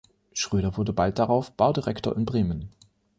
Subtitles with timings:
[0.33, 2.71] Schröder wurde bald darauf Baudirektor in Bremen.